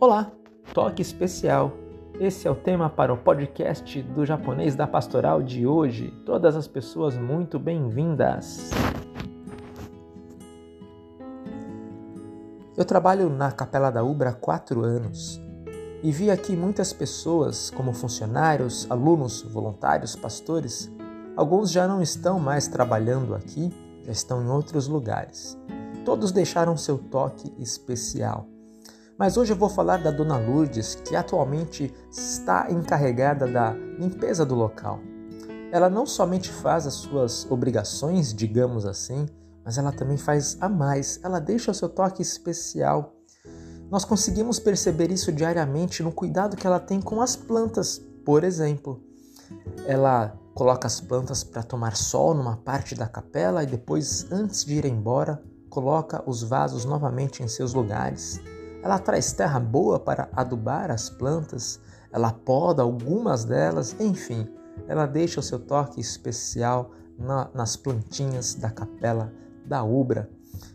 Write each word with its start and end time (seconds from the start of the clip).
Olá, 0.00 0.30
toque 0.72 1.02
especial. 1.02 1.72
Esse 2.20 2.46
é 2.46 2.50
o 2.50 2.54
tema 2.54 2.88
para 2.88 3.12
o 3.12 3.16
podcast 3.16 4.00
do 4.00 4.24
japonês 4.24 4.76
da 4.76 4.86
pastoral 4.86 5.42
de 5.42 5.66
hoje. 5.66 6.12
Todas 6.24 6.54
as 6.54 6.68
pessoas 6.68 7.16
muito 7.16 7.58
bem-vindas. 7.58 8.70
Eu 12.76 12.84
trabalho 12.84 13.28
na 13.28 13.50
Capela 13.50 13.90
da 13.90 14.04
Ubra 14.04 14.30
há 14.30 14.32
quatro 14.32 14.84
anos 14.84 15.40
e 16.00 16.12
vi 16.12 16.30
aqui 16.30 16.54
muitas 16.54 16.92
pessoas, 16.92 17.68
como 17.68 17.92
funcionários, 17.92 18.88
alunos, 18.88 19.42
voluntários, 19.42 20.14
pastores. 20.14 20.88
Alguns 21.36 21.72
já 21.72 21.88
não 21.88 22.00
estão 22.00 22.38
mais 22.38 22.68
trabalhando 22.68 23.34
aqui, 23.34 23.74
já 24.04 24.12
estão 24.12 24.44
em 24.44 24.48
outros 24.48 24.86
lugares. 24.86 25.58
Todos 26.04 26.30
deixaram 26.30 26.76
seu 26.76 26.98
toque 26.98 27.52
especial. 27.58 28.46
Mas 29.18 29.36
hoje 29.36 29.52
eu 29.52 29.56
vou 29.56 29.68
falar 29.68 29.96
da 29.96 30.12
Dona 30.12 30.38
Lourdes, 30.38 30.94
que 30.94 31.16
atualmente 31.16 31.92
está 32.08 32.70
encarregada 32.70 33.48
da 33.48 33.72
limpeza 33.72 34.46
do 34.46 34.54
local. 34.54 35.00
Ela 35.72 35.90
não 35.90 36.06
somente 36.06 36.52
faz 36.52 36.86
as 36.86 36.94
suas 36.94 37.44
obrigações, 37.50 38.32
digamos 38.32 38.86
assim, 38.86 39.26
mas 39.64 39.76
ela 39.76 39.90
também 39.90 40.16
faz 40.16 40.56
a 40.60 40.68
mais. 40.68 41.18
Ela 41.24 41.40
deixa 41.40 41.72
o 41.72 41.74
seu 41.74 41.88
toque 41.88 42.22
especial. 42.22 43.16
Nós 43.90 44.04
conseguimos 44.04 44.60
perceber 44.60 45.10
isso 45.10 45.32
diariamente 45.32 46.00
no 46.00 46.12
cuidado 46.12 46.56
que 46.56 46.66
ela 46.66 46.78
tem 46.78 47.00
com 47.00 47.20
as 47.20 47.34
plantas, 47.34 48.00
por 48.24 48.44
exemplo. 48.44 49.02
Ela 49.84 50.38
coloca 50.54 50.86
as 50.86 51.00
plantas 51.00 51.42
para 51.42 51.64
tomar 51.64 51.96
sol 51.96 52.34
numa 52.34 52.56
parte 52.56 52.94
da 52.94 53.08
capela 53.08 53.64
e 53.64 53.66
depois, 53.66 54.30
antes 54.30 54.64
de 54.64 54.74
ir 54.74 54.84
embora, 54.84 55.42
coloca 55.68 56.22
os 56.24 56.44
vasos 56.44 56.84
novamente 56.84 57.42
em 57.42 57.48
seus 57.48 57.74
lugares. 57.74 58.40
Ela 58.88 58.98
traz 58.98 59.32
terra 59.32 59.60
boa 59.60 60.00
para 60.00 60.30
adubar 60.32 60.90
as 60.90 61.10
plantas, 61.10 61.78
ela 62.10 62.32
poda 62.32 62.82
algumas 62.82 63.44
delas, 63.44 63.94
enfim, 64.00 64.48
ela 64.86 65.04
deixa 65.04 65.40
o 65.40 65.42
seu 65.42 65.58
toque 65.58 66.00
especial 66.00 66.90
na, 67.18 67.50
nas 67.52 67.76
plantinhas 67.76 68.54
da 68.54 68.70
capela 68.70 69.30
da 69.66 69.84
Ubra. 69.84 70.30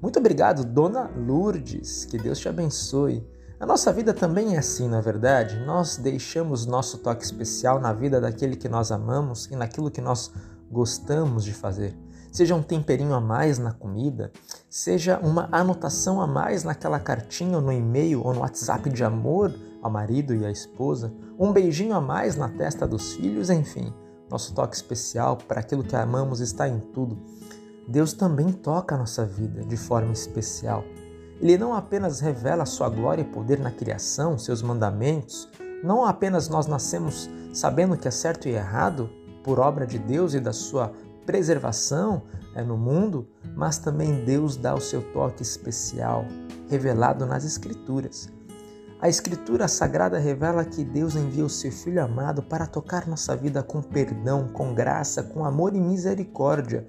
Muito 0.00 0.20
obrigado, 0.20 0.64
Dona 0.64 1.10
Lourdes, 1.16 2.04
que 2.04 2.16
Deus 2.16 2.38
te 2.38 2.48
abençoe. 2.48 3.28
A 3.58 3.66
nossa 3.66 3.92
vida 3.92 4.14
também 4.14 4.54
é 4.54 4.58
assim, 4.58 4.86
na 4.88 4.98
é 4.98 5.02
verdade. 5.02 5.58
Nós 5.66 5.96
deixamos 5.96 6.64
nosso 6.64 6.98
toque 6.98 7.24
especial 7.24 7.80
na 7.80 7.92
vida 7.92 8.20
daquele 8.20 8.54
que 8.54 8.68
nós 8.68 8.92
amamos 8.92 9.46
e 9.46 9.56
naquilo 9.56 9.90
que 9.90 10.00
nós 10.00 10.30
gostamos 10.70 11.44
de 11.44 11.52
fazer 11.52 12.05
seja 12.32 12.54
um 12.54 12.62
temperinho 12.62 13.14
a 13.14 13.20
mais 13.20 13.58
na 13.58 13.72
comida, 13.72 14.32
seja 14.68 15.18
uma 15.22 15.48
anotação 15.52 16.20
a 16.20 16.26
mais 16.26 16.64
naquela 16.64 16.98
cartinha 16.98 17.56
ou 17.56 17.62
no 17.62 17.72
e-mail 17.72 18.22
ou 18.24 18.34
no 18.34 18.40
WhatsApp 18.40 18.90
de 18.90 19.04
amor 19.04 19.54
ao 19.82 19.90
marido 19.90 20.34
e 20.34 20.44
à 20.44 20.50
esposa, 20.50 21.12
um 21.38 21.52
beijinho 21.52 21.94
a 21.94 22.00
mais 22.00 22.36
na 22.36 22.48
testa 22.48 22.86
dos 22.86 23.12
filhos, 23.14 23.50
enfim, 23.50 23.92
nosso 24.30 24.54
toque 24.54 24.74
especial 24.74 25.36
para 25.36 25.60
aquilo 25.60 25.84
que 25.84 25.94
amamos 25.94 26.40
está 26.40 26.68
em 26.68 26.80
tudo. 26.80 27.18
Deus 27.88 28.12
também 28.12 28.50
toca 28.50 28.94
a 28.94 28.98
nossa 28.98 29.24
vida 29.24 29.64
de 29.64 29.76
forma 29.76 30.12
especial. 30.12 30.82
Ele 31.40 31.56
não 31.56 31.74
apenas 31.74 32.20
revela 32.20 32.66
sua 32.66 32.88
glória 32.88 33.22
e 33.22 33.24
poder 33.24 33.60
na 33.60 33.70
criação, 33.70 34.38
seus 34.38 34.62
mandamentos, 34.62 35.48
não 35.84 36.04
apenas 36.04 36.48
nós 36.48 36.66
nascemos 36.66 37.28
sabendo 37.52 37.96
que 37.96 38.08
é 38.08 38.10
certo 38.10 38.48
e 38.48 38.52
errado 38.52 39.08
por 39.44 39.60
obra 39.60 39.86
de 39.86 39.98
Deus 39.98 40.34
e 40.34 40.40
da 40.40 40.52
sua 40.52 40.92
preservação 41.26 42.22
é, 42.54 42.62
no 42.62 42.76
mundo, 42.76 43.26
mas 43.54 43.76
também 43.76 44.24
Deus 44.24 44.56
dá 44.56 44.74
o 44.74 44.80
seu 44.80 45.02
toque 45.12 45.42
especial, 45.42 46.24
revelado 46.70 47.26
nas 47.26 47.44
Escrituras. 47.44 48.30
A 48.98 49.10
Escritura 49.10 49.68
Sagrada 49.68 50.18
revela 50.18 50.64
que 50.64 50.82
Deus 50.82 51.14
envia 51.16 51.44
o 51.44 51.50
seu 51.50 51.70
Filho 51.70 52.02
amado 52.02 52.42
para 52.42 52.66
tocar 52.66 53.06
nossa 53.06 53.36
vida 53.36 53.62
com 53.62 53.82
perdão, 53.82 54.48
com 54.48 54.72
graça, 54.72 55.22
com 55.22 55.44
amor 55.44 55.76
e 55.76 55.80
misericórdia. 55.80 56.86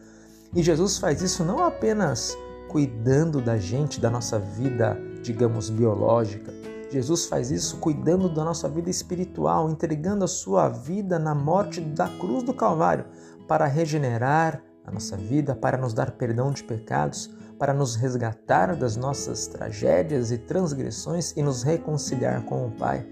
E 0.56 0.64
Jesus 0.64 0.98
faz 0.98 1.22
isso 1.22 1.44
não 1.44 1.64
apenas 1.66 2.38
cuidando 2.70 3.42
da 3.42 3.58
gente, 3.58 4.00
da 4.00 4.10
nossa 4.10 4.40
vida, 4.40 4.98
digamos, 5.22 5.70
biológica. 5.70 6.54
Jesus 6.90 7.26
faz 7.26 7.52
isso 7.52 7.78
cuidando 7.78 8.30
da 8.30 8.44
nossa 8.44 8.70
vida 8.70 8.90
espiritual, 8.90 9.70
entregando 9.70 10.24
a 10.24 10.28
sua 10.28 10.70
vida 10.70 11.20
na 11.20 11.36
morte 11.36 11.82
da 11.82 12.08
cruz 12.08 12.44
do 12.44 12.54
Calvário 12.54 13.06
para 13.48 13.66
regenerar 13.66 14.64
a 14.86 14.92
nossa 14.92 15.18
vida, 15.18 15.54
para 15.54 15.78
nos 15.78 15.94
dar 15.94 16.12
perdão 16.12 16.52
de 16.52 16.64
pecados, 16.64 17.30
para 17.60 17.74
nos 17.74 17.96
resgatar 17.96 18.76
das 18.76 18.96
nossas 18.96 19.48
tragédias 19.48 20.32
e 20.32 20.38
transgressões 20.38 21.34
e 21.36 21.42
nos 21.42 21.64
reconciliar 21.64 22.44
com 22.46 22.68
o 22.68 22.72
Pai. 22.72 23.06